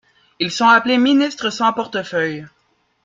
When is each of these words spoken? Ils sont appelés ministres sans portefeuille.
Ils 0.39 0.49
sont 0.49 0.65
appelés 0.67 0.97
ministres 0.97 1.51
sans 1.51 1.71
portefeuille. 1.73 2.47